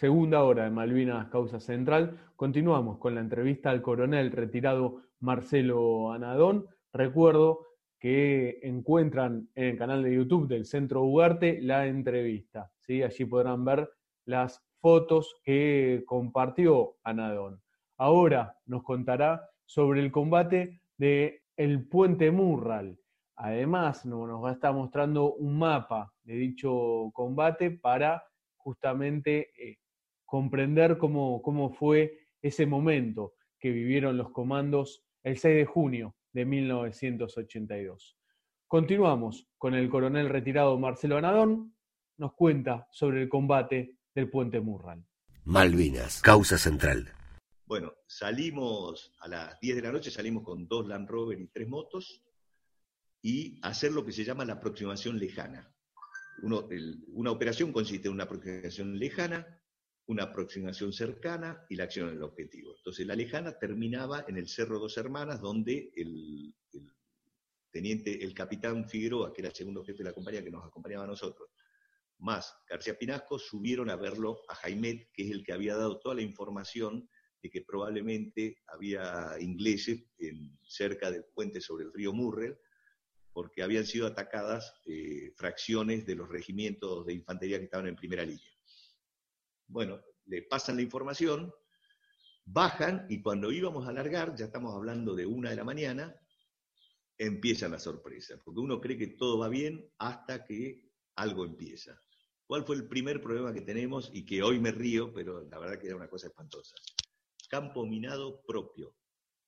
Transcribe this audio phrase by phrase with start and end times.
[0.00, 2.18] segunda hora de Malvinas Causa Central.
[2.34, 6.66] Continuamos con la entrevista al coronel retirado Marcelo Anadón.
[6.90, 7.66] Recuerdo
[7.98, 12.72] que encuentran en el canal de YouTube del Centro Ugarte la entrevista.
[12.78, 13.02] ¿sí?
[13.02, 13.90] Allí podrán ver
[14.24, 17.60] las fotos que compartió Anadón.
[17.98, 21.42] Ahora nos contará sobre el combate de
[21.90, 22.98] puente Murral.
[23.36, 28.24] Además, nos va a estar mostrando un mapa de dicho combate para
[28.56, 29.79] justamente eh,
[30.30, 36.44] comprender cómo, cómo fue ese momento que vivieron los comandos el 6 de junio de
[36.44, 38.16] 1982.
[38.68, 41.74] Continuamos con el coronel retirado Marcelo Anadón,
[42.16, 45.04] nos cuenta sobre el combate del puente Murral.
[45.46, 47.12] Malvinas, causa central.
[47.66, 51.66] Bueno, salimos a las 10 de la noche, salimos con dos Land Rover y tres
[51.66, 52.22] motos
[53.20, 55.74] y hacer lo que se llama la aproximación lejana.
[56.42, 59.59] una operación consiste en una aproximación lejana,
[60.10, 62.74] una aproximación cercana y la acción en el objetivo.
[62.76, 66.52] Entonces la lejana terminaba en el Cerro Dos Hermanas, donde el,
[67.70, 71.04] teniente, el capitán Figueroa, que era el segundo jefe de la compañía que nos acompañaba
[71.04, 71.48] a nosotros,
[72.18, 76.16] más García Pinasco, subieron a verlo a Jaimet, que es el que había dado toda
[76.16, 77.08] la información
[77.40, 82.58] de que probablemente había ingleses en, cerca del puente sobre el río Murrell,
[83.32, 88.24] porque habían sido atacadas eh, fracciones de los regimientos de infantería que estaban en primera
[88.24, 88.49] línea.
[89.70, 91.52] Bueno, le pasan la información,
[92.44, 96.14] bajan y cuando íbamos a largar, ya estamos hablando de una de la mañana,
[97.16, 102.00] empiezan las sorpresas, porque uno cree que todo va bien hasta que algo empieza.
[102.46, 105.78] ¿Cuál fue el primer problema que tenemos y que hoy me río, pero la verdad
[105.78, 106.74] que era una cosa espantosa?
[107.48, 108.96] Campo minado propio.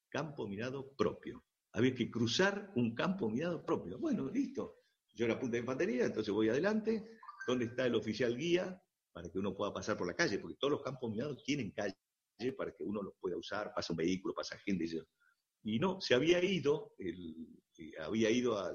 [0.09, 1.45] Campo minado propio.
[1.73, 3.99] Había que cruzar un campo minado propio.
[3.99, 4.85] Bueno, listo.
[5.15, 7.19] Yo era punta de infantería, entonces voy adelante.
[7.47, 8.81] ¿Dónde está el oficial guía?
[9.13, 11.97] Para que uno pueda pasar por la calle, porque todos los campos minados tienen calle
[12.57, 14.87] para que uno los pueda usar, pasa un vehículo, pasa gente.
[15.63, 17.63] Y no, se había ido, el,
[18.01, 18.73] había ido a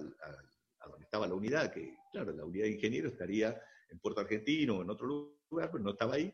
[0.87, 4.81] donde estaba la unidad, que claro, la unidad de ingeniero estaría en Puerto Argentino o
[4.81, 5.07] en otro
[5.49, 6.33] lugar, pero no estaba ahí.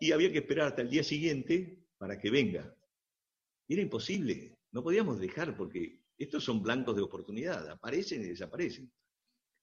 [0.00, 2.74] Y había que esperar hasta el día siguiente para que venga.
[3.68, 8.92] Era imposible, no podíamos dejar porque estos son blancos de oportunidad, aparecen y desaparecen.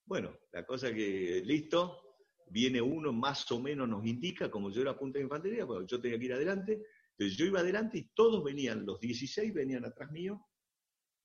[0.06, 2.13] Bueno, la cosa que, listo,
[2.50, 6.00] viene uno, más o menos nos indica, como yo era punta de infantería, porque yo
[6.02, 10.12] tenía que ir adelante, entonces yo iba adelante y todos venían, los 16 venían atrás
[10.12, 10.46] mío,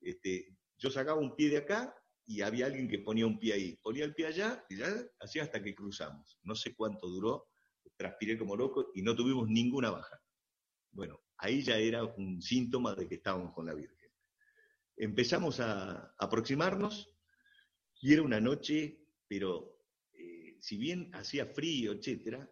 [0.01, 3.75] este, yo sacaba un pie de acá y había alguien que ponía un pie ahí,
[3.77, 4.87] ponía el pie allá y ya
[5.19, 6.39] hacía hasta que cruzamos.
[6.43, 7.49] No sé cuánto duró,
[7.97, 10.21] transpiré como loco y no tuvimos ninguna baja.
[10.91, 14.09] Bueno, ahí ya era un síntoma de que estábamos con la Virgen.
[14.95, 17.13] Empezamos a aproximarnos
[18.01, 19.78] y era una noche, pero
[20.59, 22.49] si bien hacía frío, etcétera,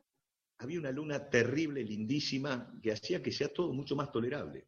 [0.59, 4.67] había una luna terrible, lindísima, que hacía que sea todo mucho más tolerable.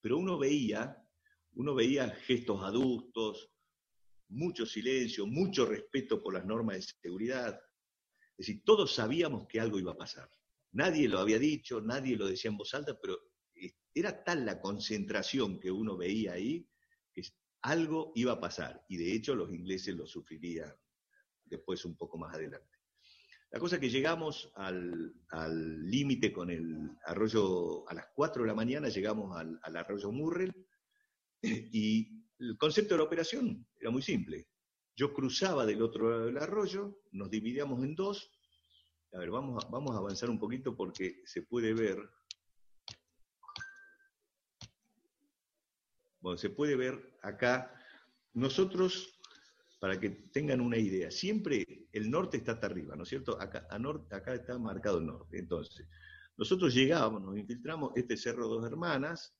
[0.00, 1.02] Pero uno veía,
[1.54, 3.50] uno veía gestos adultos,
[4.28, 7.60] mucho silencio, mucho respeto por las normas de seguridad.
[8.36, 10.30] Es decir, todos sabíamos que algo iba a pasar.
[10.72, 13.18] Nadie lo había dicho, nadie lo decía en voz alta, pero
[13.94, 16.66] era tal la concentración que uno veía ahí
[17.12, 17.22] que
[17.62, 18.84] algo iba a pasar.
[18.88, 20.74] Y de hecho los ingleses lo sufrirían
[21.56, 22.78] después un poco más adelante.
[23.52, 28.54] La cosa es que llegamos al límite con el arroyo, a las 4 de la
[28.54, 30.54] mañana llegamos al, arroyo Murrell
[31.42, 34.48] y el concepto de la operación era muy simple.
[34.96, 38.30] Yo cruzaba del otro lado del arroyo, nos dividíamos en dos.
[39.12, 41.98] A ver, vamos a, vamos a avanzar un poquito porque se puede ver.
[46.20, 47.70] Bueno, se puede ver acá.
[48.32, 49.11] Nosotros
[49.82, 51.10] para que tengan una idea.
[51.10, 53.36] Siempre el norte está hasta arriba, ¿no es cierto?
[53.40, 53.66] Acá,
[54.12, 55.40] acá está marcado el norte.
[55.40, 55.88] Entonces,
[56.36, 59.34] nosotros llegábamos, nos infiltramos este Cerro Dos Hermanas,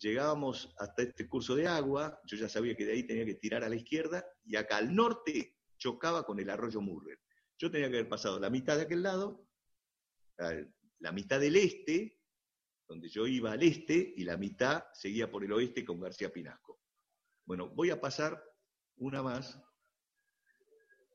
[0.00, 3.62] llegábamos hasta este curso de agua, yo ya sabía que de ahí tenía que tirar
[3.62, 7.20] a la izquierda, y acá al norte chocaba con el arroyo Murrer.
[7.56, 9.46] Yo tenía que haber pasado la mitad de aquel lado,
[10.98, 12.20] la mitad del este,
[12.88, 16.80] donde yo iba al este, y la mitad seguía por el oeste con García Pinasco.
[17.44, 18.42] Bueno, voy a pasar
[18.96, 19.60] una más.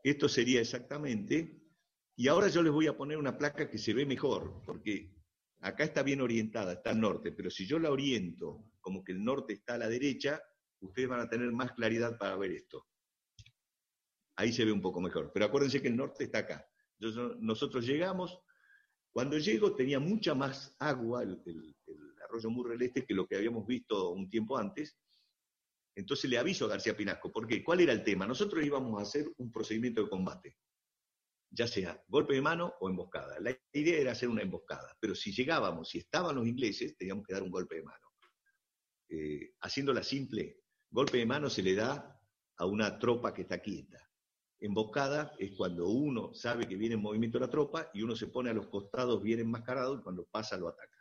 [0.03, 1.59] Esto sería exactamente,
[2.15, 5.13] y ahora yo les voy a poner una placa que se ve mejor, porque
[5.61, 9.23] acá está bien orientada, está al norte, pero si yo la oriento como que el
[9.23, 10.41] norte está a la derecha,
[10.81, 12.87] ustedes van a tener más claridad para ver esto.
[14.35, 16.69] Ahí se ve un poco mejor, pero acuérdense que el norte está acá.
[17.39, 18.39] nosotros llegamos,
[19.11, 21.41] cuando llego tenía mucha más agua el,
[22.23, 24.97] arroyo Murrel Este que lo que habíamos visto un tiempo antes,
[25.99, 28.25] entonces le aviso a García Pinasco, porque ¿cuál era el tema?
[28.25, 30.57] Nosotros íbamos a hacer un procedimiento de combate.
[31.51, 33.39] ya sea golpe de mano o emboscada.
[33.39, 37.33] La idea era hacer una emboscada, pero si llegábamos, si estaban los ingleses, teníamos que
[37.33, 38.07] dar un golpe de mano.
[39.09, 40.61] Eh, haciéndola simple,
[40.91, 42.21] golpe de mano se le da
[42.57, 43.97] a una tropa que está quieta.
[44.59, 48.51] Emboscada es cuando uno sabe que viene en movimiento la tropa y uno se pone
[48.51, 50.97] a los costados bien enmascarado y cuando pasa lo ataca.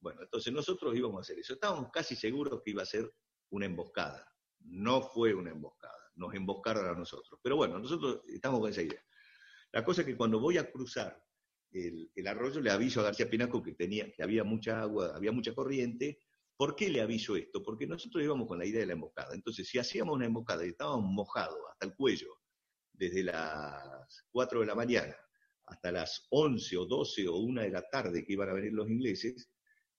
[0.00, 1.54] Bueno, entonces nosotros íbamos a hacer eso.
[1.54, 3.10] Estábamos casi seguros que iba a ser
[3.50, 4.26] una emboscada.
[4.64, 7.38] No fue una emboscada, nos emboscaron a nosotros.
[7.42, 9.02] Pero bueno, nosotros estamos con esa idea.
[9.72, 11.22] La cosa es que cuando voy a cruzar
[11.70, 15.54] el, arroyo le aviso a García Pinasco que, tenía, que había mucha agua, había mucha
[15.54, 16.20] corriente.
[16.56, 17.62] ¿Por qué le aviso esto?
[17.62, 19.34] Porque nosotros íbamos con la idea de la emboscada.
[19.34, 22.28] Entonces, si hacíamos una emboscada y estábamos mojados hasta el cuello,
[22.92, 25.16] desde las 4 de la mañana
[25.66, 28.88] hasta las 11 o 12 o 1 de la tarde que iban a venir los
[28.88, 29.50] ingleses,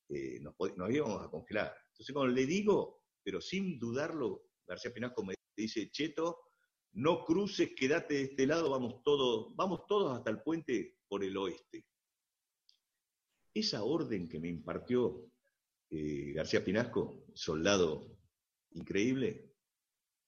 [0.10, 0.56] eh, nos,
[0.90, 1.76] íbamos a congelar.
[1.92, 6.52] Entonces, cuando le digo, pero sin dudarlo, García Pinasco me dice, Cheto,
[6.94, 11.36] no cruces, quédate de este lado, vamos todos, vamos todos hasta el puente por el
[11.38, 11.86] oeste.
[13.54, 15.30] Esa orden que me impartió
[15.90, 18.18] eh, García Pinasco, soldado
[18.72, 19.54] increíble,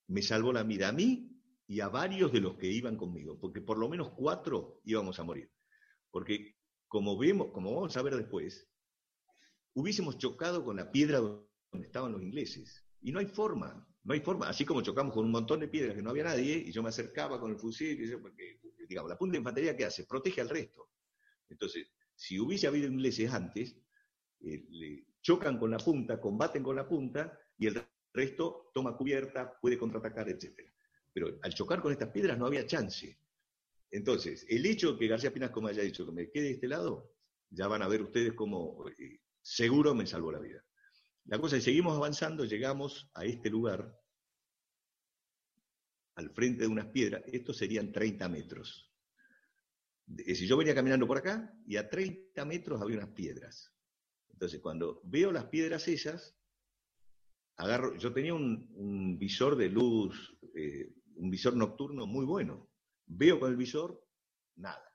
[0.08, 1.38] me salvó la vida a mí
[1.68, 5.24] y a varios de los que iban conmigo, porque por lo menos cuatro íbamos a
[5.24, 5.52] morir.
[6.10, 6.56] Porque
[6.88, 8.70] como vemos, como vamos a ver después,
[9.74, 11.48] hubiésemos chocado con la piedra donde
[11.86, 12.87] estaban los ingleses.
[13.08, 14.50] Y no hay forma, no hay forma.
[14.50, 16.90] Así como chocamos con un montón de piedras que no había nadie, y yo me
[16.90, 20.06] acercaba con el fusil, y porque, digamos, la punta de infantería, ¿qué hace?
[20.06, 20.90] Protege al resto.
[21.48, 23.78] Entonces, si hubiese habido ingleses antes,
[24.42, 27.82] eh, chocan con la punta, combaten con la punta, y el
[28.14, 30.70] resto toma cubierta, puede contraatacar, etcétera
[31.18, 33.18] pero al chocar con estas piedras no había chance.
[33.90, 36.68] Entonces, el hecho de que García Pinasco me haya dicho que me quede de este
[36.68, 37.12] lado,
[37.50, 40.64] ya van a ver ustedes cómo eh, seguro me salvó la vida.
[41.28, 43.98] La cosa es, seguimos avanzando, llegamos a este lugar,
[46.16, 48.92] al frente de unas piedras, estos serían 30 metros.
[50.16, 53.74] Si yo venía caminando por acá y a 30 metros había unas piedras.
[54.30, 56.36] Entonces, cuando veo las piedras esas,
[57.58, 62.70] agarro, yo tenía un, visor de luz eh, un visor nocturno muy bueno.
[63.06, 64.04] Veo con el visor,
[64.56, 64.94] nada.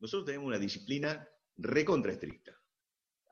[0.00, 1.26] Nosotros tenemos una disciplina
[1.56, 2.52] recontra estricta.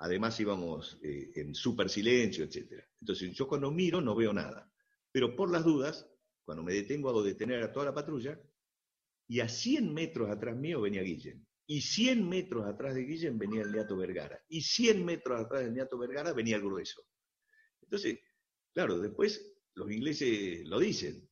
[0.04, 2.84] Además íbamos eh, en súper silencio, etc.
[3.00, 4.70] Entonces yo cuando miro no veo nada.
[5.10, 6.06] Pero por las dudas,
[6.44, 8.38] cuando me detengo hago detener a toda la patrulla
[9.26, 11.46] y a 100 metros atrás mío venía Guillén.
[11.66, 14.38] Y 100 metros atrás de Guillén venía el Neato Vergara.
[14.46, 17.02] Y 100 metros atrás del Neato Vergara venía el grueso.
[17.80, 18.18] Entonces,
[18.74, 21.26] claro, después los ingleses lo dicen.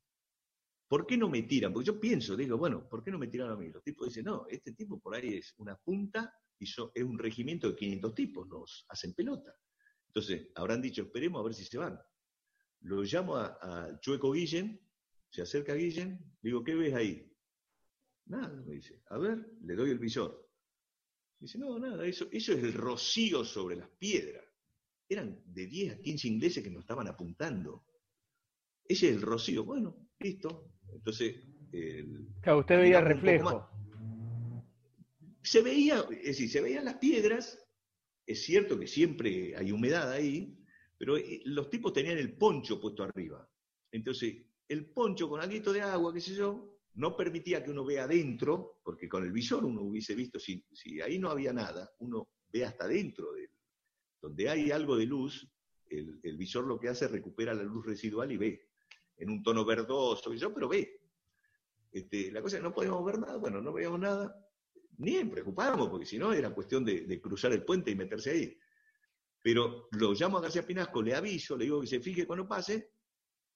[0.88, 1.74] ¿Por qué no me tiran?
[1.74, 3.68] Porque yo pienso, digo, bueno, ¿por qué no me tiran a mí?
[3.68, 7.68] Los tipos dicen, no, este tipo por ahí es una punta y es un regimiento
[7.68, 9.52] de 500 tipos, nos hacen pelota.
[10.06, 11.98] Entonces, habrán dicho, esperemos a ver si se van.
[12.82, 14.80] Lo llamo a, Chueco Guillén,
[15.28, 17.28] se acerca a Guillén, digo, ¿qué ves ahí?
[18.26, 20.48] Nada, me dice, a ver, le doy el visor.
[21.40, 24.44] Dice, no, nada, eso, eso es el rocío sobre las piedras.
[25.08, 27.84] Eran de 10 a 15 ingleses que nos estaban apuntando.
[28.84, 29.64] Ese es el rocío.
[29.64, 31.42] Bueno, listo, entonces.
[32.40, 33.71] claro, usted veía reflejo.
[35.42, 37.58] Se veía, es decir, se veían las piedras,
[38.26, 40.56] es cierto que siempre hay humedad ahí,
[40.96, 43.48] pero eh, los tipos tenían el poncho puesto arriba.
[43.90, 44.36] Entonces,
[44.68, 48.80] el poncho con algo de agua, qué sé yo, no permitía que uno vea adentro,
[48.84, 52.64] porque con el visor uno hubiese visto, si, si ahí no había nada, uno ve
[52.64, 53.50] hasta adentro de
[54.20, 55.48] Donde hay algo de luz,
[55.88, 58.68] el, el, visor lo que hace es recupera la luz residual y ve
[59.16, 61.00] en un tono verdoso, yo, pero ve.
[61.90, 64.34] Este, la cosa es que no podíamos ver nada, bueno, no veíamos nada,
[64.98, 68.58] ni preocupábamos, porque si no era cuestión de, cruzar el puente y meterse ahí.
[69.42, 72.92] Pero lo llamo a García Pinasco, le aviso, le digo que se fije cuando pase,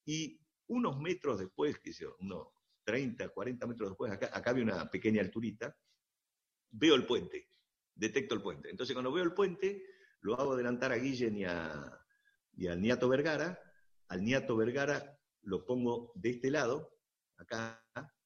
[0.04, 2.48] y unos metros después, que unos
[2.84, 5.76] 30, 40 metros después, acá, acá había una pequeña alturita,
[6.70, 7.48] veo el puente,
[7.94, 8.70] detecto el puente.
[8.70, 9.84] Entonces cuando veo el puente,
[10.20, 12.00] lo hago adelantar a Guillen y, a,
[12.56, 13.60] y al Niato Vergara.
[14.08, 16.98] Al Niato Vergara lo pongo de este lado,
[17.36, 17.84] acá,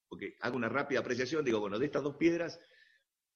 [0.09, 2.59] porque hago una rápida apreciación, digo, bueno, de estas dos piedras,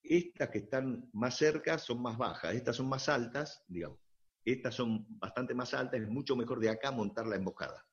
[0.04, 3.99] estas que están más cerca son más bajas, estas son más altas, digamos,
[4.44, 7.84] estas son bastante más altas, es mucho mejor de acá montar la emboscada.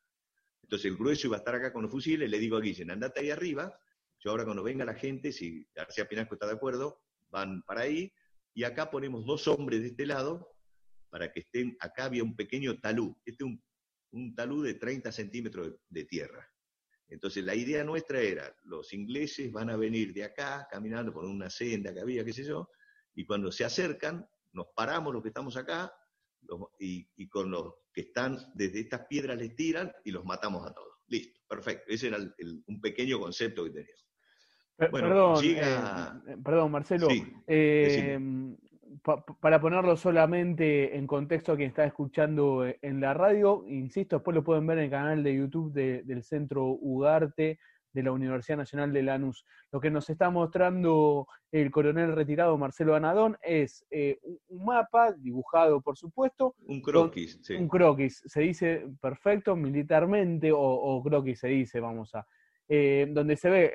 [0.62, 3.22] Entonces el grueso iba a estar acá con los fusiles, le digo a Guillen, andate
[3.22, 3.78] ahí arriba,
[4.20, 8.14] yo ahora cuando venga la gente, si García Pinasco está de acuerdo, van para ahí,
[8.54, 10.56] y acá ponemos dos hombres de este lado,
[11.10, 13.64] para que estén, acá había un pequeño talú, este es un
[14.12, 16.51] un talud de 30 centímetros de, tierra.
[17.12, 21.50] Entonces la idea nuestra era, los ingleses van a venir de acá caminando por una
[21.50, 22.70] senda que había, qué sé yo,
[23.14, 25.94] y cuando se acercan, nos paramos los que estamos acá,
[26.80, 30.96] y, con los que están desde estas piedras les tiran y los matamos a todos.
[31.08, 31.86] Listo, perfecto.
[31.90, 34.08] Ese era un pequeño concepto que teníamos.
[34.78, 37.08] perdón, eh, perdón, Marcelo.
[37.46, 38.18] Eh,
[39.04, 44.44] para ponerlo solamente en contexto a quien está escuchando en la radio, insisto, después lo
[44.44, 47.60] pueden ver en el canal de YouTube del Centro Ugarte
[47.94, 49.46] de la Universidad Nacional de Lanús.
[49.72, 55.82] Lo que nos está mostrando el coronel retirado Marcelo Anadón es eh, un mapa dibujado,
[55.82, 56.56] por supuesto.
[56.66, 57.56] Un croquis, sí.
[57.56, 62.26] Un croquis, se dice perfecto militarmente, o, croquis se dice, vamos a.
[62.74, 63.74] Eh, donde se ve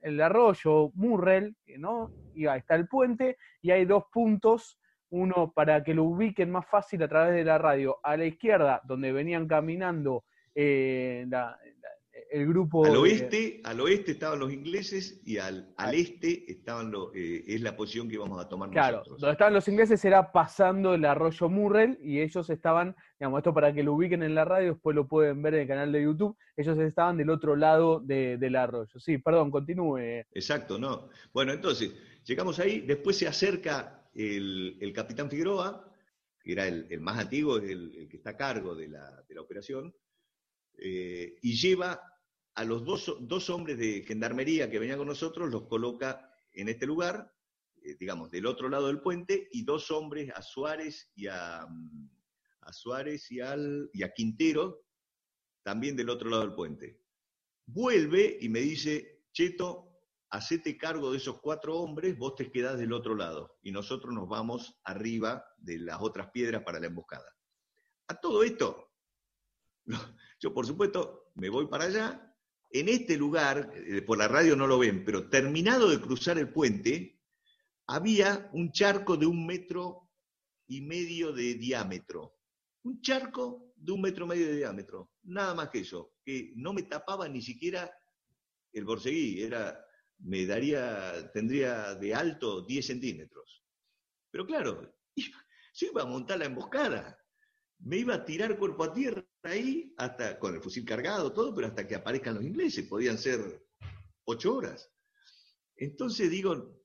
[0.00, 2.12] el, arroyo Murrell, ¿no?
[2.36, 4.78] Y ahí está el puente, y hay dos puntos
[5.10, 7.98] uno para que lo ubiquen más fácil a través de la radio.
[8.00, 10.24] A la izquierda, donde venían caminando
[10.54, 11.58] eh, la,
[12.32, 12.84] el grupo...
[12.84, 17.60] Al oeste, al oeste estaban los ingleses y al, al este estaban los, eh, es
[17.60, 19.20] la posición que íbamos a tomar claro, nosotros.
[19.20, 23.72] donde estaban los ingleses era pasando el arroyo Murrell y ellos estaban, digamos, esto para
[23.72, 26.36] que lo ubiquen en la radio, después lo pueden ver en el canal de YouTube,
[26.56, 28.98] ellos estaban del otro lado del arroyo.
[28.98, 30.24] Sí, perdón, continúe.
[30.32, 31.10] Exacto, no.
[31.34, 35.86] Bueno, entonces, llegamos ahí, después se acerca el, capitán Figueroa,
[36.42, 39.94] que era el, más antiguo, el, que está a cargo de la, de la operación,
[40.78, 42.11] eh, y lleva
[42.54, 47.34] a los dos, hombres de gendarmería que venían con nosotros, los coloca en este lugar,
[47.82, 52.10] eh, digamos, del otro lado del puente, y dos hombres, a Suárez y a, mm,
[52.60, 54.84] a Suárez y, al, y a Quintero,
[55.62, 57.00] también del otro lado del puente.
[57.66, 59.92] Vuelve y me dice, Cheto,
[60.30, 64.28] hacete cargo de esos cuatro hombres, vos te quedás del otro lado, y nosotros nos
[64.28, 67.34] vamos arriba de las otras piedras para la emboscada.
[68.08, 68.90] A todo esto,
[70.40, 72.31] yo por supuesto me voy para allá,
[72.72, 76.52] en este lugar, eh, por la radio no lo ven, pero terminado de cruzar el
[76.52, 77.20] puente,
[77.86, 80.10] había un charco de un metro
[80.66, 82.38] y medio de diámetro.
[82.84, 85.12] Un charco de un metro y medio de diámetro.
[85.24, 86.14] Nada más que eso.
[86.24, 87.92] Que no me tapaba ni siquiera
[88.72, 89.42] el borseguí.
[89.42, 89.84] Era,
[90.18, 93.62] me daría, tendría de alto 10 centímetros.
[94.30, 94.94] Pero claro,
[95.72, 97.18] se iba a montar la emboscada
[97.84, 101.66] me iba a tirar cuerpo a tierra ahí, hasta con el fusil cargado, todo, pero
[101.66, 103.66] hasta que aparezcan los ingleses, podían ser
[104.24, 104.90] ocho horas.
[105.76, 106.80] Entonces digo,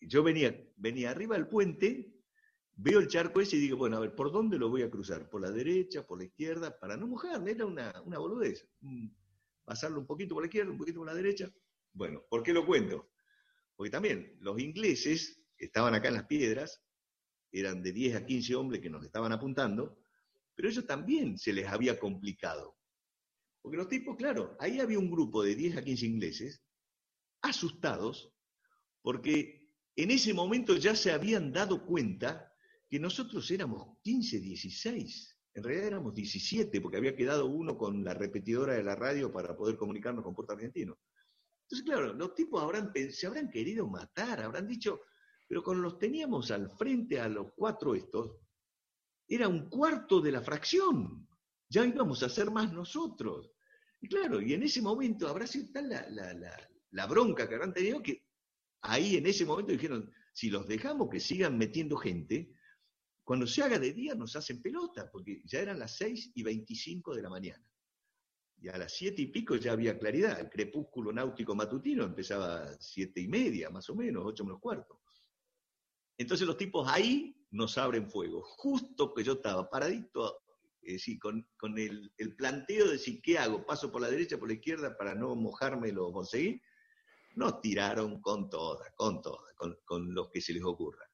[0.00, 2.14] yo venía, venía arriba del puente,
[2.76, 5.28] veo el charco ese y digo, bueno, a ver, ¿por dónde lo voy a cruzar?
[5.28, 6.78] ¿Por la derecha, por la izquierda?
[6.78, 8.68] Para no mojarme, era una, una boludez.
[9.64, 11.52] Pasarlo un poquito por la izquierda, un poquito por la derecha.
[11.92, 13.10] Bueno, ¿por qué lo cuento?
[13.76, 16.82] Porque también los ingleses estaban acá en las piedras,
[17.52, 19.98] eran de 10 a 15 hombres que nos estaban apuntando,
[20.54, 22.76] pero ellos también se les había complicado.
[23.62, 26.62] Porque los tipos, claro, ahí había un grupo de 10 a 15 ingleses
[27.42, 28.32] asustados
[29.02, 32.52] porque en ese momento ya se habían dado cuenta
[32.88, 35.38] que nosotros éramos 15, 16.
[35.54, 39.56] En realidad éramos 17 porque había quedado uno con la repetidora de la radio para
[39.56, 40.98] poder comunicarnos con Puerto Argentino.
[41.62, 45.02] Entonces, claro, los tipos habrán, se habrán querido matar, habrán dicho,
[45.46, 48.38] pero con los teníamos al frente a los cuatro estos,
[49.34, 51.28] era un cuarto de la fracción.
[51.68, 53.50] Ya íbamos a ser más nosotros.
[54.00, 58.26] Y claro, y en ese momento habrá sido tal la, bronca que habrán tenido que
[58.82, 62.50] ahí en ese momento dijeron, si los dejamos que sigan metiendo gente,
[63.24, 67.14] cuando se haga de día nos hacen pelota, porque ya eran las 6 y 25
[67.14, 67.64] de la mañana.
[68.60, 70.38] Y a las 7 y pico ya había claridad.
[70.38, 75.00] El crepúsculo náutico matutino empezaba a 7 y media, más o menos, 8 menos cuarto.
[76.16, 78.42] Entonces los tipos ahí nos abren fuego.
[78.42, 80.42] Justo que yo estaba paradito,
[80.82, 81.46] eh, con,
[81.78, 83.64] el, planteo de decir, ¿qué hago?
[83.64, 86.60] ¿Paso por la derecha, por la izquierda para no mojarme lo conseguir?
[87.36, 91.08] Nos tiraron con todas, con todas, con, con que se les ocurra.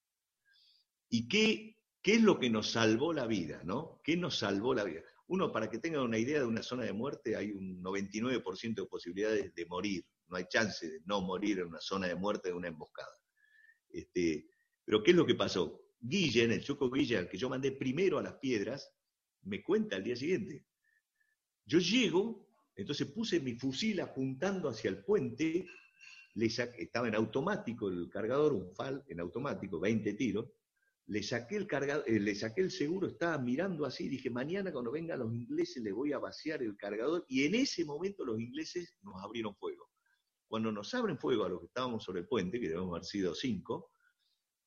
[1.10, 4.00] ¿Y qué, qué es lo que nos salvó la vida, no?
[4.02, 5.02] ¿Qué nos salvó la vida?
[5.26, 8.86] Uno, para que tengan una idea de una zona de muerte, hay un 99% de
[8.86, 10.04] posibilidades de morir.
[10.28, 13.14] No hay chance de no morir en una zona de muerte de una emboscada.
[13.90, 14.48] Este,
[14.84, 15.79] pero ¿qué es lo que pasó?
[16.00, 18.92] Guillen, el Choco Guillen, que yo mandé primero a las piedras,
[19.42, 20.66] me cuenta al día siguiente.
[21.64, 25.66] Yo llego, entonces puse mi fusil apuntando hacia el puente,
[26.34, 30.50] le estaba en automático el cargador, un FAL en automático, 20 tiros,
[31.06, 34.92] le saqué el cargador, eh, le saqué el seguro, estaba mirando así, dije, mañana cuando
[34.92, 38.96] vengan los ingleses les voy a vaciar el cargador, y en ese momento los ingleses
[39.02, 39.90] nos abrieron fuego.
[40.46, 43.34] Cuando nos abren fuego a los que estábamos sobre el puente, que debemos haber sido
[43.34, 43.90] cinco,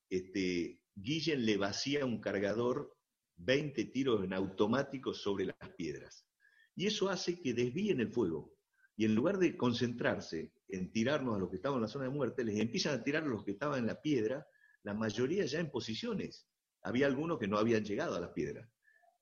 [0.09, 2.97] este, Guillen le vacía un cargador
[3.37, 6.27] 20 tiros en automático sobre las piedras.
[6.75, 8.55] Y eso hace que desvíen el fuego.
[8.95, 12.11] Y en lugar de concentrarse en tirarnos a los que estaban en la zona de
[12.11, 14.45] muerte, les empiezan a tirar a los que estaban en la piedra,
[14.83, 16.47] la mayoría ya en posiciones.
[16.81, 18.69] Había algunos que no habían llegado a las piedras,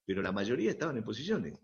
[0.06, 1.58] pero la mayoría estaban en posiciones.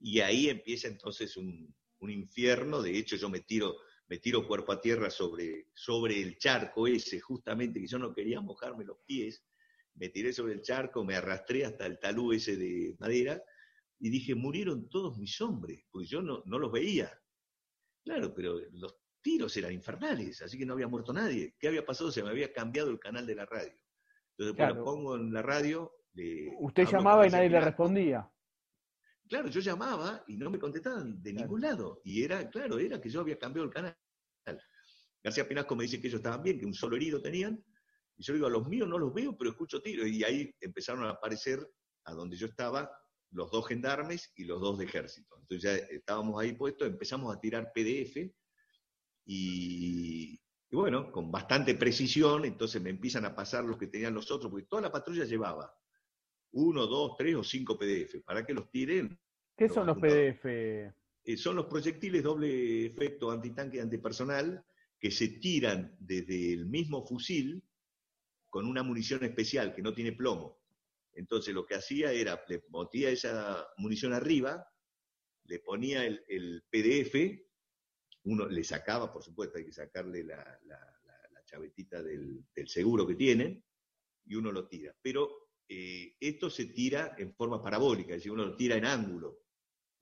[0.00, 2.82] Y ahí empieza entonces un, un infierno.
[2.82, 3.76] De hecho, yo me tiro,
[4.08, 8.40] me tiro cuerpo a tierra sobre, sobre el charco ese, justamente que yo no quería
[8.40, 9.44] mojarme los pies,
[9.94, 13.42] me tiré sobre el charco, me arrastré hasta el talú ese de madera
[13.98, 17.10] y dije, murieron todos mis hombres, porque yo no, no los veía.
[18.04, 21.54] Claro, pero los tiros eran infernales, así que no había muerto nadie.
[21.58, 22.12] ¿Qué había pasado?
[22.12, 23.72] Se me había cambiado el canal de la radio.
[24.36, 25.90] Entonces, cuando pongo en la radio...
[26.58, 28.30] Usted llamaba y nadie le respondía.
[29.34, 32.00] Claro, yo llamaba y no me contestaban de ningún lado.
[32.04, 33.98] Y era, claro, era que yo había cambiado el canal.
[35.24, 37.60] García Pinasco me dice que ellos estaban bien, que un solo herido tenían.
[38.16, 40.06] Y yo digo, a los míos no los veo, pero escucho tiros.
[40.06, 41.68] Y ahí empezaron a aparecer,
[42.04, 42.88] a donde yo estaba,
[43.32, 45.34] los dos gendarmes y los dos de ejército.
[45.40, 48.32] Entonces ya estábamos ahí puestos, empezamos a tirar PDF
[49.26, 54.48] y, bueno, con bastante precisión, entonces me empiezan a pasar los que tenían los otros,
[54.48, 55.76] porque toda la patrulla llevaba
[56.52, 59.18] uno, dos, tres o cinco PDF, para que los tiren.
[59.56, 60.44] ¿Qué son los PDF?
[60.46, 64.64] Eh, son los proyectiles doble efecto antitanque y antipersonal
[64.98, 67.62] que se tiran desde el mismo fusil
[68.50, 70.60] con una munición especial que no tiene plomo.
[71.12, 74.66] Entonces lo que hacía era, le ponía esa munición arriba,
[75.44, 77.40] le ponía el, PDF,
[78.24, 80.60] uno le sacaba, por supuesto, hay que sacarle la,
[81.44, 83.62] chavetita del, seguro que tienen,
[84.24, 84.94] y uno lo tira.
[85.00, 89.43] Pero eh, esto se tira en forma parabólica, es decir, uno lo tira en ángulo.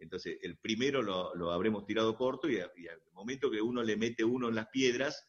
[0.03, 4.25] Entonces, el primero lo, habremos tirado corto y, y, al momento que uno le mete
[4.25, 5.25] uno en las piedras,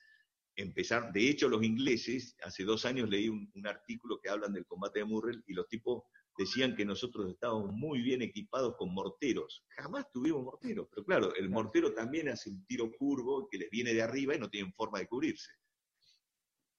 [0.56, 5.00] empezar, de hecho los ingleses, hace dos años leí un, artículo que hablan del combate
[5.00, 6.04] de Murrell y los tipos
[6.38, 9.64] decían que nosotros estábamos muy bien equipados con morteros.
[9.70, 13.94] Jamás tuvimos morteros, pero claro, el mortero también hace un tiro curvo que les viene
[13.94, 15.52] de arriba y no tienen forma de cubrirse.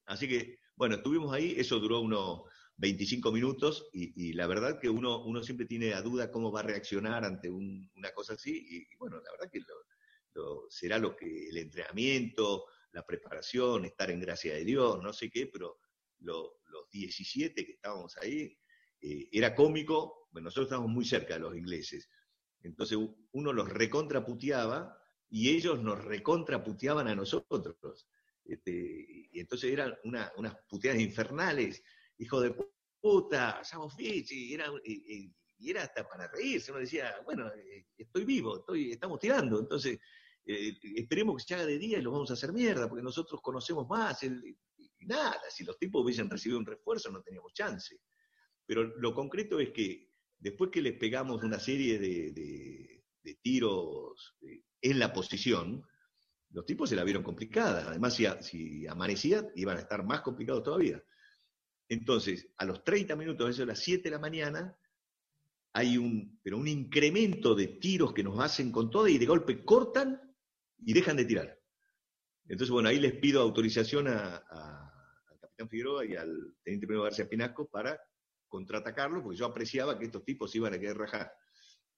[0.06, 2.42] Así que, bueno, estuvimos ahí, eso duró unos
[2.76, 6.64] 25 minutos y, la verdad que uno, uno siempre tiene la duda cómo va a
[6.64, 9.60] reaccionar ante una cosa así y, bueno, la verdad que
[10.68, 15.46] será lo que el entrenamiento, la preparación, estar en gracia de Dios, no sé qué,
[15.46, 15.78] pero
[16.18, 18.56] los 17 que estábamos ahí,
[19.00, 22.08] eh, era cómico, bueno, nosotros estábamos muy cerca de los ingleses,
[22.62, 22.98] entonces
[23.32, 28.08] uno los recontraputeaba y ellos nos recontraputeaban a nosotros.
[28.44, 31.82] Este, y entonces eran unas puteadas infernales,
[32.18, 32.54] hijo de
[33.00, 38.58] puta, somos y era, y, era hasta para reírse, uno decía, bueno, eh, estoy vivo,
[38.58, 39.98] estoy, estamos tirando, entonces
[40.44, 43.40] eh, esperemos que se haga de día y lo vamos a hacer mierda, porque nosotros
[43.40, 44.22] conocemos más.
[44.22, 44.30] y
[45.00, 48.00] nada, si los tipos hubiesen recibido un refuerzo no teníamos chance.
[48.66, 53.02] Pero lo concreto es que después que les pegamos una serie de,
[53.42, 55.82] tiros eh, en la posición,
[56.50, 57.88] los tipos se la vieron complicada.
[57.88, 61.02] Además, si, si, amanecía, iban a estar más complicados todavía.
[61.94, 64.76] Entonces, a los 30 minutos, eso a las 7 de la mañana,
[65.72, 69.64] hay un, pero un incremento de tiros que nos hacen con todo y de golpe
[69.64, 70.20] cortan
[70.84, 71.60] y dejan de tirar.
[72.46, 74.42] Entonces, bueno, ahí les pido autorización al
[75.40, 78.00] capitán Figueroa y al teniente primero García Pinasco para
[78.48, 81.32] contraatacarlo, porque yo apreciaba que estos tipos iban a querer rajar.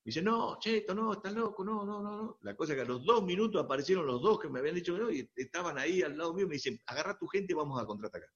[0.03, 2.37] Me dice, no, Cheto, no, estás loco, no, no, no, no.
[2.43, 4.93] La cosa es que a los dos minutos aparecieron los dos que me habían dicho
[4.93, 7.81] que no, y estaban ahí al lado mío, me dicen, agarra tu gente y vamos
[7.81, 8.29] a contraatacar.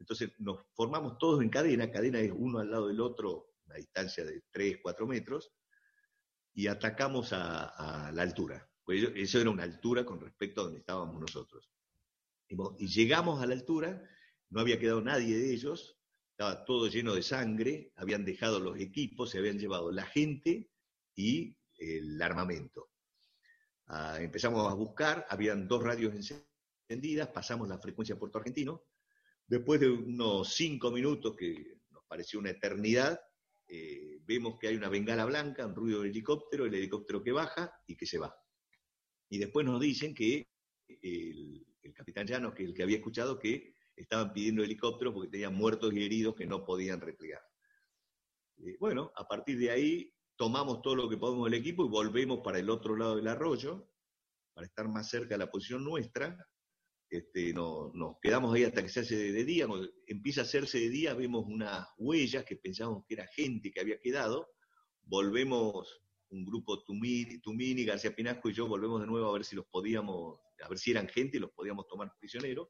[0.00, 4.24] Entonces nos formamos todos en cadena, cadena es uno al lado del otro, a distancia
[4.24, 5.52] de 3, 4 metros,
[6.52, 8.68] y atacamos a la altura.
[8.82, 11.70] Pues eso era una altura con respecto a donde estábamos nosotros.
[12.48, 14.02] Y llegamos a la altura,
[14.48, 15.96] no había quedado nadie de ellos,
[16.32, 20.70] estaba todo lleno de sangre, habían dejado los equipos, se habían llevado la gente
[21.14, 22.90] y el armamento.
[23.86, 26.12] Ah, empezamos a buscar, habían dos radios
[26.88, 28.82] encendidas, pasamos la frecuencia Puerto Argentino.
[29.50, 33.20] Después de unos cinco minutos, que nos pareció una eternidad,
[33.66, 37.72] eh, vemos que hay una bengala blanca, un ruido de helicóptero, el helicóptero que baja
[37.84, 38.32] y que se va.
[39.28, 40.46] Y después nos dicen que
[40.86, 45.92] el, capitán Llanos, que el que había escuchado, que estaban pidiendo helicópteros porque tenían muertos
[45.94, 47.42] y heridos que no podían replegar.
[48.58, 52.38] Eh, bueno, a partir de ahí tomamos todo lo que podemos del equipo y volvemos
[52.44, 53.90] para el otro lado del arroyo,
[54.54, 56.38] para estar más cerca de la posición nuestra.
[57.10, 57.92] Este, nos
[58.22, 59.66] quedamos ahí hasta que se hace de, día.
[59.66, 63.80] Cuando empieza a hacerse de día, vemos unas huellas que pensábamos que era gente que
[63.80, 64.48] había quedado.
[65.02, 69.66] Volvemos un grupo Tumini, García Pinasco y yo volvemos de nuevo a ver si los
[69.66, 72.68] podíamos, a ver si eran gente y los podíamos tomar prisioneros,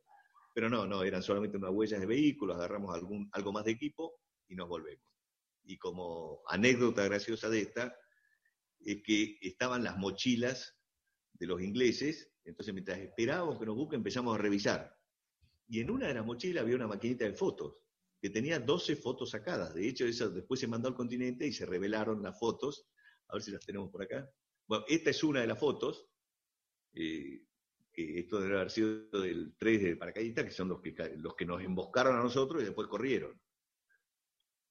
[0.55, 4.15] pero no, no, eran solamente unas huellas de vehículos, agarramos algún, algo más de equipo
[4.49, 5.05] y nos volvemos.
[5.65, 7.95] Y como anécdota graciosa de esta,
[8.81, 10.75] es que estaban las mochilas
[11.35, 14.97] de los ingleses, entonces mientras esperábamos que nos busquen empezamos a revisar.
[15.69, 17.77] Y en una de las mochilas había una maquinita de fotos,
[18.21, 19.75] que tenía 12 fotos sacadas.
[19.75, 22.89] De hecho, eso después se mandó al continente y se revelaron las fotos
[23.29, 24.29] a ver si las tenemos por acá.
[24.67, 26.07] Bueno, esta es una de las fotos.
[26.93, 27.45] Eh,
[27.95, 31.63] esto debe haber sido del 3 de paracaidistas, que son los que, los que nos
[31.63, 33.41] emboscaron a nosotros y después corrieron.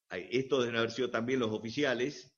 [0.09, 2.35] Esto deben haber sido también los oficiales,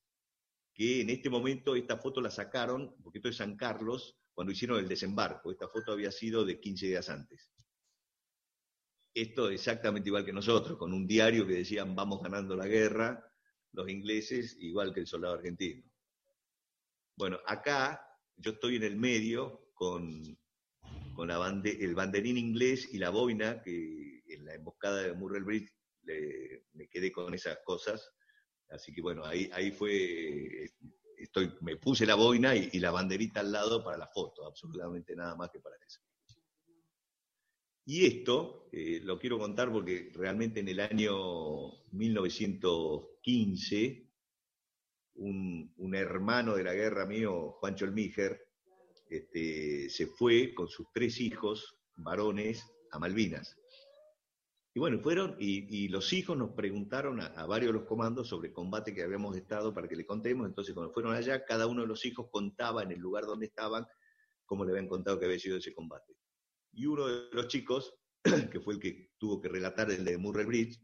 [0.74, 4.80] que en este momento esta foto la sacaron, porque esto es San Carlos, cuando hicieron
[4.80, 5.52] el desembarco.
[5.52, 7.52] Esta foto había sido de 15 días antes.
[9.14, 13.24] Esto exactamente igual que nosotros, con un diario que decían vamos ganando la guerra,
[13.74, 15.84] los ingleses, igual que el soldado argentino.
[17.16, 18.04] Bueno, acá
[18.36, 20.36] yo estoy en el medio con,
[21.14, 25.72] con el banderín inglés y la boina, que en la emboscada de Murrell Bridge
[26.74, 28.12] me quedé con esas cosas.
[28.70, 30.72] Así que bueno, ahí, ahí fue,
[31.62, 35.50] me puse la boina y, la banderita al lado para la foto, absolutamente nada más
[35.50, 36.00] que para eso.
[37.86, 44.08] Y esto eh, lo quiero contar porque realmente en el año 1915,
[45.16, 48.52] un, un hermano de la guerra mío, Juancho Elmíger,
[49.12, 53.58] este, se fue con sus tres hijos varones a Malvinas.
[54.74, 58.54] Y bueno, fueron, y, los hijos nos preguntaron a, varios de los comandos sobre el
[58.54, 60.48] combate que habíamos estado para que le contemos.
[60.48, 63.86] Entonces, cuando fueron allá, cada uno de los hijos contaba en el lugar donde estaban
[64.46, 66.16] cómo le habían contado que había sido ese combate.
[66.72, 67.94] Y uno de los chicos,
[68.52, 70.82] que fue el que tuvo que relatar el de Murray Bridge,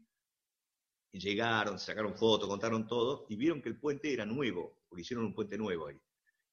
[1.12, 5.34] llegaron, sacaron fotos, contaron todo, y vieron que el puente era nuevo, porque hicieron un
[5.34, 5.98] puente nuevo ahí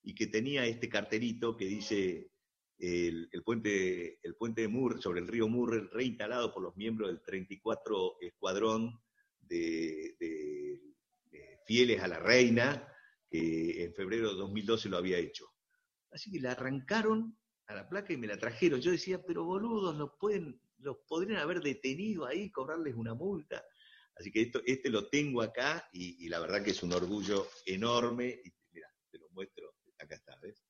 [0.05, 2.31] y que tenía este carterito que dice
[2.77, 7.21] el, puente, el puente de Mur, sobre el río Murrell, reinstalado por los miembros del
[7.21, 9.01] 34 Escuadrón
[9.39, 10.15] de,
[11.65, 12.87] Fieles a la Reina,
[13.29, 15.51] que en febrero de 2012 lo había hecho.
[16.11, 17.35] Así que la arrancaron
[17.67, 18.79] a la placa y me la trajeron.
[18.79, 23.65] Yo decía, pero boludos, los, pueden, los podrían haber detenido ahí, cobrarles una multa.
[24.15, 28.39] Así que esto, este lo tengo acá y, la verdad que es un orgullo enorme.
[28.43, 30.63] Y mira, te lo muestro acá está, ¿ves?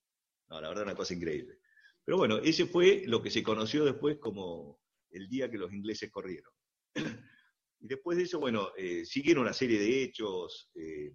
[0.48, 1.60] No, la verdad una cosa increíble.
[2.06, 6.12] Pero bueno, ese fue lo que se conoció después como el día que los ingleses
[6.12, 6.54] corrieron.
[7.80, 11.14] y después de eso, bueno, eh, siguieron una serie de hechos, eh,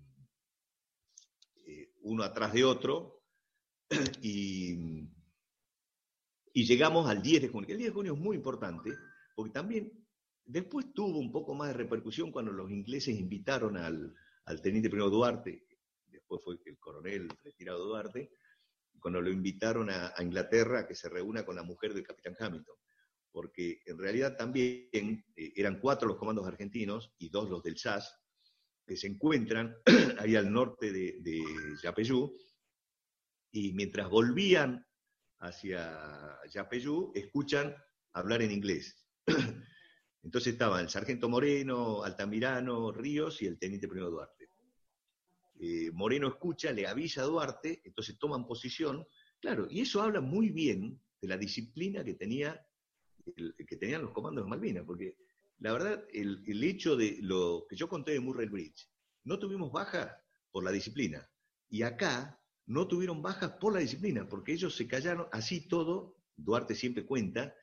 [1.67, 3.23] eh, uno atrás de otro,
[4.23, 5.09] y,
[6.53, 7.71] llegamos al 10 de junio.
[7.71, 8.91] El 10 de junio es muy importante,
[9.35, 9.93] porque también
[10.45, 15.11] después tuvo un poco más de repercusión cuando los ingleses invitaron al, al teniente primero
[15.11, 15.67] Duarte,
[16.07, 18.31] después fue el coronel retirado Duarte,
[19.01, 22.77] cuando lo invitaron a, Inglaterra a que se reúna con la mujer del capitán Hamilton,
[23.33, 28.15] porque en realidad también eh, eran cuatro los comandos argentinos y dos los del SAS,
[28.87, 29.77] que se encuentran
[30.19, 31.43] ahí al norte de, de
[31.83, 32.37] Yapeyú,
[33.53, 34.87] y mientras volvían
[35.41, 37.75] hacia Yapeyú, escuchan
[38.13, 38.97] hablar en inglés.
[40.23, 44.40] Entonces estaban el sargento Moreno, Altamirano, Ríos y el teniente primero Duarte.
[45.63, 49.07] Eh, Moreno escucha, le avisa a Duarte, entonces toman posición.
[49.41, 52.67] Claro, y eso habla muy bien de la disciplina que, tenía,
[53.35, 55.19] que tenían los comandos de Malvinas, porque
[55.59, 58.89] la verdad, el, hecho de lo que yo conté de Murray Bridge,
[59.25, 60.11] no tuvimos bajas
[60.51, 61.31] por la disciplina.
[61.69, 66.17] Y acá no tuvieron bajas por la disciplina, porque ellos se callaron así todo.
[66.37, 67.55] Duarte siempre cuenta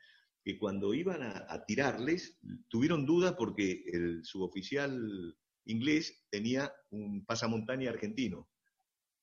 [0.43, 5.35] que cuando iban a, a tirarles, tuvieron dudas porque el suboficial
[5.67, 8.49] inglés tenía un pasamontaña argentino.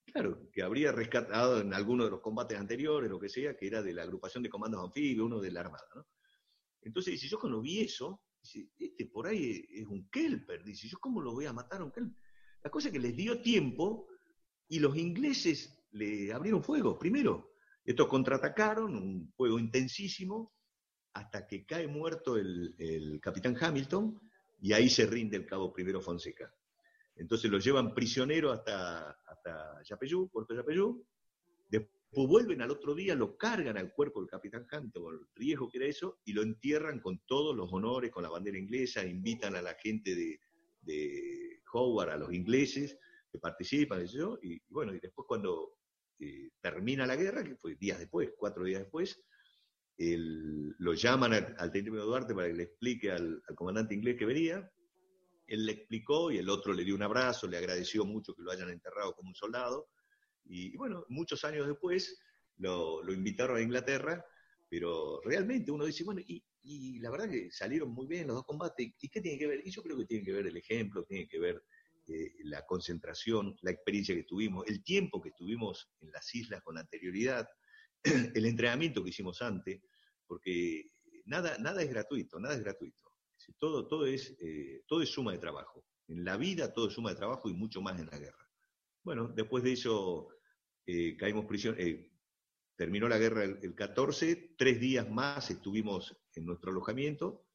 [0.04, 3.82] Claro, que habría rescatado en alguno de los combates anteriores, lo que sea, que era
[3.82, 5.86] de la agrupación de comandos anfibios, uno de la Armada.
[5.94, 6.06] ¿no?
[6.82, 10.98] Entonces dice, yo cuando vi eso, dice, este por ahí es un Kelper, dice, yo
[11.00, 12.16] cómo lo voy a matar a un Kelper.
[12.62, 14.06] La cosa es que les dio tiempo
[14.68, 17.54] y los ingleses le abrieron fuego primero.
[17.84, 20.54] Estos contraatacaron, un fuego intensísimo,
[21.14, 24.20] hasta que cae muerto el, el capitán Hamilton,
[24.60, 26.52] y ahí se rinde el cabo primero Fonseca.
[27.16, 31.06] Entonces lo llevan prisionero hasta, hasta Yapeyú, Puerto Yapeyú,
[31.68, 35.68] después vuelven al otro día, lo cargan al cuerpo del capitán Hunter, con el riesgo
[35.68, 39.54] que era eso, y lo entierran con todos los honores, con la bandera inglesa, invitan
[39.54, 40.40] a la gente de,
[40.80, 42.98] de Howard, a los ingleses,
[43.30, 44.04] que participan,
[44.42, 45.78] y, y, bueno, y después cuando
[46.20, 49.20] eh, termina la guerra, que fue días después, cuatro días después,
[49.96, 54.70] lo llaman al, teniente Duarte para que le explique al, comandante inglés que venía.
[55.46, 58.50] Él le explicó y el otro le dio un abrazo, le agradeció mucho que lo
[58.50, 59.88] hayan enterrado como un soldado.
[60.46, 62.18] Y, bueno, muchos años después
[62.58, 64.24] lo, invitaron a Inglaterra,
[64.68, 68.94] pero realmente uno dice, bueno, y, la verdad que salieron muy bien los dos combates.
[68.98, 69.60] ¿Y qué tiene que ver?
[69.64, 71.62] Y yo creo que tiene que ver el ejemplo, tiene que ver
[72.06, 76.78] eh, la concentración, la experiencia que tuvimos, el tiempo que estuvimos en las islas con
[76.78, 77.46] anterioridad.
[78.34, 79.80] el entrenamiento que hicimos antes,
[80.26, 80.90] porque
[81.24, 82.98] nada, nada es gratuito, nada es gratuito.
[83.58, 85.84] Todo, todo, es, eh, todo es suma de trabajo.
[86.08, 88.48] En la vida todo es suma de trabajo y mucho más en la guerra.
[89.02, 90.28] Bueno, después de eso
[90.86, 92.10] eh, caímos prisión, eh,
[92.76, 97.46] terminó la guerra el, 14, tres días más estuvimos en nuestro alojamiento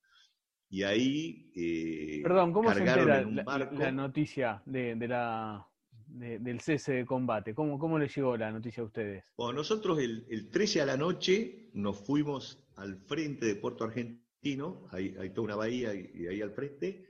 [0.69, 5.68] y ahí Perdón, ¿cómo se entera la, noticia de, la,
[6.09, 7.53] del cese de combate?
[7.53, 9.23] ¿Cómo, ¿Cómo les llegó la noticia a ustedes?
[9.37, 14.87] Bueno, nosotros el, el 13 a la noche nos fuimos al frente de Puerto Argentino,
[14.91, 17.05] hay, hay toda una bahía y, ahí al frente,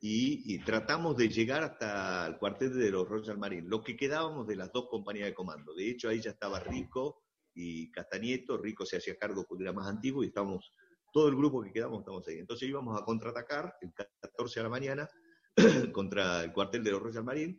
[0.00, 4.56] y, tratamos de llegar hasta el cuartel de los Royal Marines, lo que quedábamos de
[4.56, 5.74] las dos compañías de comando.
[5.74, 9.88] De hecho, ahí ya estaba Rico y Castanieto, Rico se hacía cargo porque era más
[9.88, 10.72] antiguo y estábamos,
[11.12, 12.38] todo el grupo que quedamos estamos ahí.
[12.38, 15.08] Entonces íbamos a contraatacar el 14 a la mañana
[15.92, 17.56] contra el cuartel de los Royal Marines,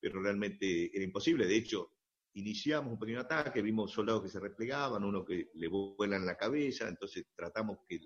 [0.00, 1.46] pero realmente era imposible.
[1.46, 1.92] De hecho,
[2.34, 6.88] iniciamos un pequeño ataque, vimos soldados que se replegaban, uno que le vuelan la cabeza,
[6.88, 8.00] entonces tratamos que,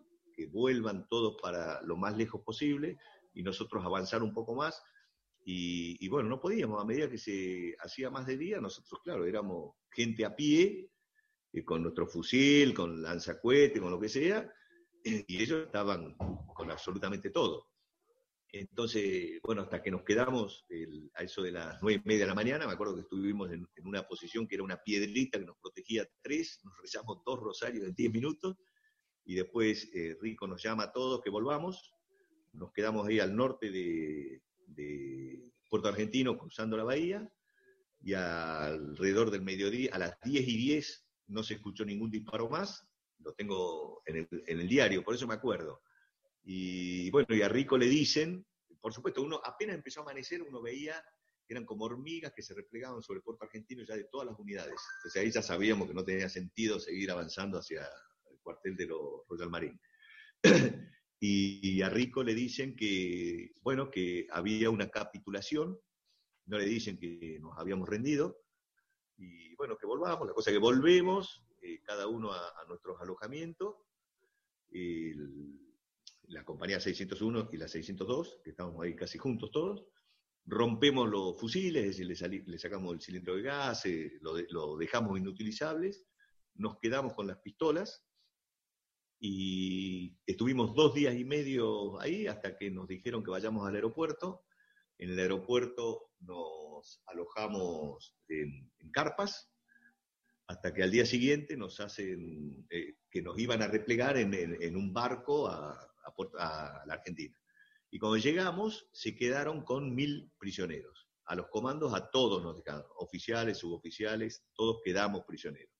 [0.50, 2.98] vuelvan todos para lo más lejos posible
[3.34, 4.82] y nosotros avanzar un poco más.
[5.46, 9.76] Y, bueno, no podíamos, a medida que se hacía más de día, nosotros, claro, éramos
[9.92, 10.90] gente a pie,
[11.52, 14.50] eh, con nuestro fusil, con lanzacuete, con lo que sea,
[15.04, 17.68] y ellos estaban con absolutamente todo.
[18.56, 20.64] Entonces, bueno, hasta que nos quedamos
[21.14, 23.66] a eso de las nueve y media de la mañana, me acuerdo que estuvimos en,
[23.82, 27.94] una posición que era una piedrita que nos protegía tres, nos rezamos dos rosarios en
[27.96, 28.56] diez minutos,
[29.24, 31.92] y después eh, Rico nos llama a todos que volvamos,
[32.52, 34.40] nos quedamos ahí al norte de,
[35.68, 37.28] Puerto Argentino, cruzando la bahía,
[38.02, 42.86] y alrededor del mediodía, a las diez y diez, no se escuchó ningún disparo más,
[43.18, 45.82] lo tengo en el, en el diario, por eso me acuerdo
[46.44, 48.46] y bueno, y a Rico le dicen,
[48.80, 51.02] por supuesto, uno apenas empezó a amanecer, uno veía
[51.48, 54.80] eran como hormigas que se replegaban sobre el puerto argentino ya de todas las unidades.
[54.98, 57.86] Entonces ahí ya sabíamos que no tenía sentido seguir avanzando hacia
[58.30, 59.78] el cuartel de los Royal Marine.
[61.20, 65.78] y, a Rico le dicen que, bueno, que había una capitulación,
[66.46, 68.40] no le dicen que nos habíamos rendido,
[69.16, 73.76] y bueno, que volvamos, la cosa que volvemos, eh, cada uno a, nuestros alojamientos,
[76.28, 79.86] la compañía 601 y la 602, que estábamos ahí casi juntos todos,
[80.46, 86.04] rompemos los fusiles, es decir, le, sacamos el cilindro de gas, eh, lo, dejamos inutilizables,
[86.54, 88.06] nos quedamos con las pistolas
[89.18, 94.44] y estuvimos dos días y medio ahí hasta que nos dijeron que vayamos al aeropuerto.
[94.98, 99.50] En el aeropuerto nos alojamos en, carpas
[100.46, 104.92] hasta que al día siguiente nos hacen eh, que nos iban a replegar en un
[104.92, 105.93] barco a,
[106.38, 107.36] a, la Argentina.
[107.90, 111.08] Y cuando llegamos, se quedaron con mil prisioneros.
[111.26, 115.72] A los comandos, a todos nos dejaron, oficiales, suboficiales, todos quedamos prisioneros.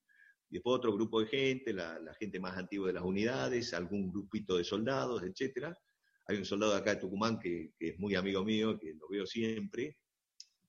[0.49, 4.57] Y después otro grupo de gente, la, gente más antigua de las unidades, algún grupito
[4.57, 5.75] de soldados, etc.
[6.27, 9.99] Hay un soldado acá de Tucumán que, es muy amigo mío, que lo veo siempre.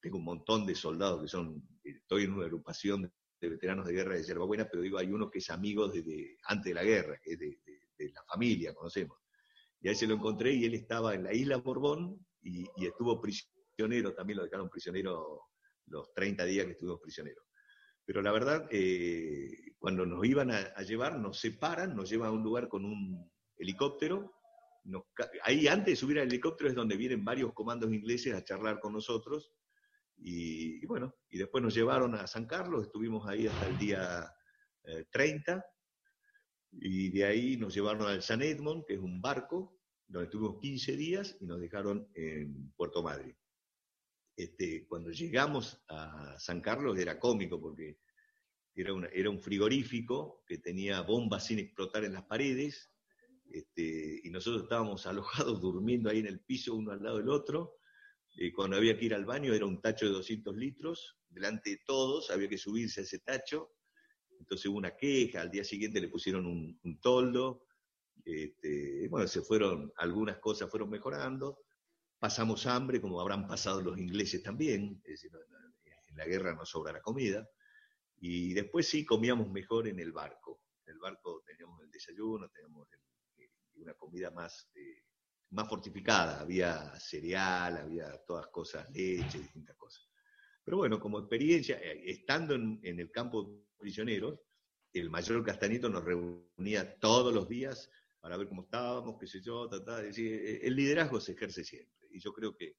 [0.01, 4.15] Tengo un montón de soldados que son, estoy en una agrupación de veteranos de guerra
[4.15, 7.19] de Yerba Buena, pero digo, hay uno que es amigo desde antes de la guerra,
[7.23, 7.59] que es de,
[7.97, 9.17] de la familia, conocemos.
[9.85, 14.15] Y ahí se lo encontré y él estaba en la isla Borbón y, estuvo prisionero,
[14.15, 15.43] también lo dejaron prisionero
[15.85, 17.45] los 30 días que estuvimos prisioneros.
[18.03, 22.41] Pero la verdad, eh, cuando nos iban a, llevar, nos separan, nos llevan a un
[22.41, 24.33] lugar con un helicóptero.
[25.43, 28.91] ahí antes de subir al helicóptero es donde vienen varios comandos ingleses a charlar con
[28.91, 29.53] nosotros.
[30.17, 34.33] Y, bueno, y después nos llevaron a San Carlos, estuvimos ahí hasta el día
[35.11, 35.57] 30.
[35.57, 35.61] Eh,
[36.71, 39.74] y de ahí nos llevaron al San Edmond, que es un barco,
[40.07, 43.35] donde estuvimos 15 días y nos dejaron en Puerto Madrid.
[44.35, 47.99] Este, cuando llegamos a San Carlos era cómico porque
[48.75, 52.91] era, un frigorífico que tenía bombas sin explotar en las paredes
[53.49, 57.77] este, y nosotros estábamos alojados durmiendo ahí en el piso uno al lado del otro.
[58.35, 61.81] y cuando había que ir al baño era un tacho de 200 litros, delante de
[61.85, 63.71] todos había que subirse a ese tacho.
[64.37, 67.64] Entonces hubo una queja, al día siguiente le pusieron un toldo,
[68.23, 71.59] este, bueno, se fueron, algunas cosas fueron mejorando,
[72.19, 75.31] pasamos hambre, como habrán pasado los ingleses también, es decir,
[76.07, 77.47] en la guerra nos sobra la comida,
[78.17, 80.61] y después sí comíamos mejor en el barco.
[80.85, 82.87] En el barco teníamos el desayuno, teníamos
[83.75, 85.03] una comida más, eh,
[85.51, 90.09] más fortificada, había cereal, había todas cosas, leche, distintas cosas.
[90.63, 94.39] Pero bueno, como experiencia, eh, estando en, en el campo de prisioneros,
[94.93, 97.91] el mayor Castanito nos reunía todos los días
[98.25, 102.07] para ver cómo estábamos, qué sé yo, eh, el liderazgo se ejerce siempre.
[102.09, 102.75] Y yo creo que,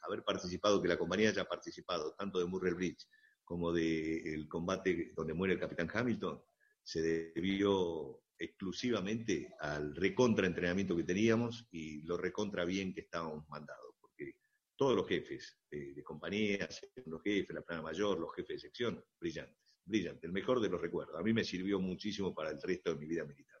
[0.00, 3.06] haber participado, que la compañía haya participado tanto de Murray Bridge
[3.44, 6.42] como del combate donde muere el capitán Hamilton,
[6.82, 13.94] se debió exclusivamente al recontra entrenamiento que teníamos y lo recontra bien que estábamos mandados,
[14.00, 14.36] porque
[14.76, 16.66] todos los jefes de, compañía,
[17.04, 19.58] los jefes, la plana mayor, los jefes de sección, brillantes.
[19.84, 21.20] brillante, el mejor de los recuerdos.
[21.20, 23.53] A mí me sirvió muchísimo para el resto de mi vida militar.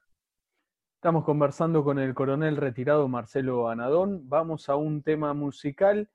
[1.04, 4.26] Estamos conversando con el coronel retirado Marcelo Anadón.
[4.26, 6.08] Vamos a un tema musical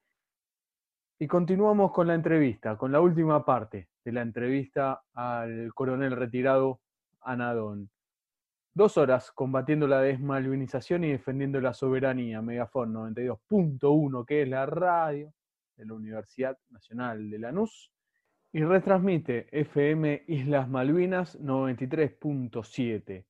[1.16, 6.80] y continuamos con la entrevista, con la última parte de la entrevista al coronel retirado
[7.20, 7.88] Anadón.
[8.74, 12.42] Dos horas combatiendo la desmalvinización y defendiendo la soberanía.
[12.42, 15.32] Megafon 92.1, que es la radio
[15.76, 17.92] de la Universidad Nacional de Lanús.
[18.50, 23.24] Y retransmite FM Islas Malvinas 93.7.